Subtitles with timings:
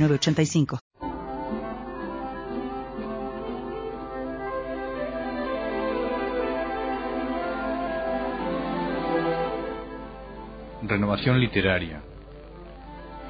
[0.00, 0.78] 906985.
[10.82, 12.02] Renovación literaria.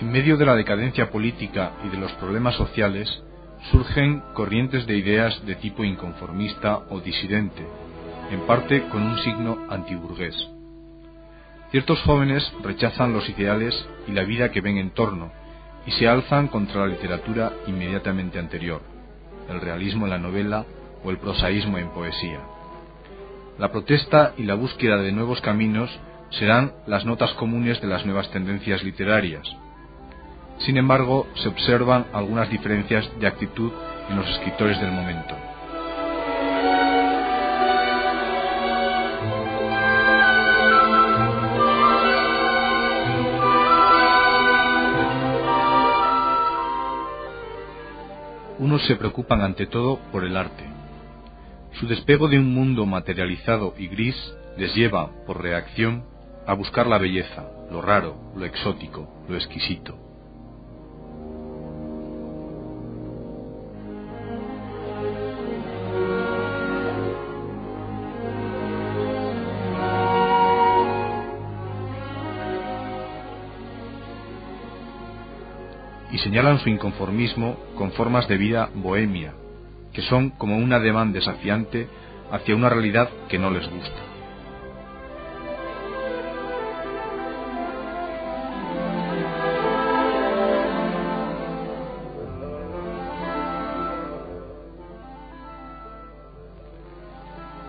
[0.00, 3.22] En medio de la decadencia política y de los problemas sociales,
[3.70, 7.66] surgen corrientes de ideas de tipo inconformista o disidente,
[8.30, 10.34] en parte con un signo antiburgués.
[11.70, 13.74] Ciertos jóvenes rechazan los ideales
[14.08, 15.30] y la vida que ven en torno
[15.86, 18.82] y se alzan contra la literatura inmediatamente anterior,
[19.48, 20.64] el realismo en la novela
[21.04, 22.40] o el prosaísmo en poesía.
[23.58, 25.90] La protesta y la búsqueda de nuevos caminos
[26.30, 29.46] serán las notas comunes de las nuevas tendencias literarias.
[30.58, 33.72] Sin embargo, se observan algunas diferencias de actitud
[34.08, 35.49] en los escritores del momento.
[48.60, 50.64] Unos se preocupan ante todo por el arte.
[51.80, 54.14] Su despego de un mundo materializado y gris
[54.58, 56.04] les lleva, por reacción,
[56.46, 60.09] a buscar la belleza, lo raro, lo exótico, lo exquisito.
[76.22, 79.32] Señalan su inconformismo con formas de vida bohemia,
[79.92, 81.88] que son como un ademán desafiante
[82.30, 84.10] hacia una realidad que no les gusta.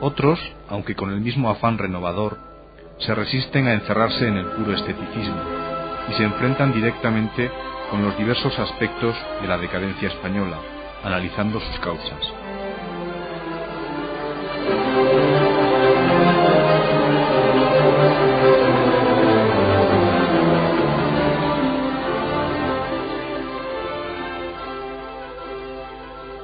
[0.00, 2.38] Otros, aunque con el mismo afán renovador,
[2.98, 5.40] se resisten a encerrarse en el puro esteticismo
[6.08, 7.50] y se enfrentan directamente
[7.90, 10.58] con los diversos aspectos de la decadencia española,
[11.02, 12.20] analizando sus causas.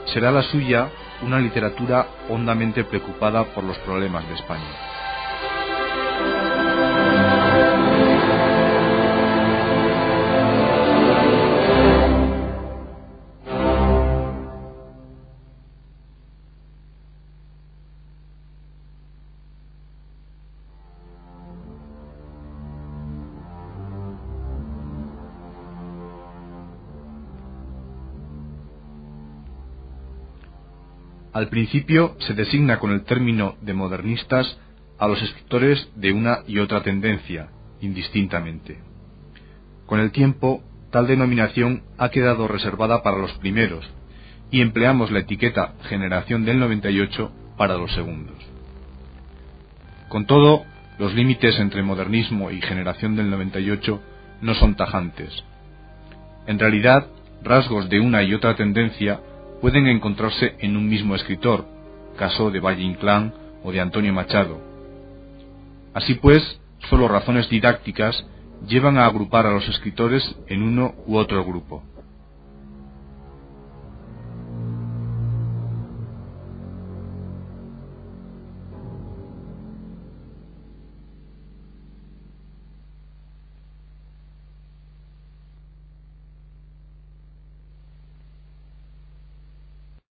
[0.06, 0.88] Será la suya
[1.22, 4.95] una literatura hondamente preocupada por los problemas de España.
[31.36, 34.58] Al principio se designa con el término de modernistas
[34.98, 37.50] a los escritores de una y otra tendencia,
[37.82, 38.78] indistintamente.
[39.84, 43.84] Con el tiempo, tal denominación ha quedado reservada para los primeros,
[44.50, 48.38] y empleamos la etiqueta generación del 98 para los segundos.
[50.08, 50.64] Con todo,
[50.98, 54.00] los límites entre modernismo y generación del 98
[54.40, 55.44] no son tajantes.
[56.46, 57.08] En realidad,
[57.42, 59.20] rasgos de una y otra tendencia
[59.60, 61.66] pueden encontrarse en un mismo escritor,
[62.16, 64.60] caso de Valle Inclán o de Antonio Machado.
[65.94, 68.24] Así pues, solo razones didácticas
[68.66, 71.82] llevan a agrupar a los escritores en uno u otro grupo.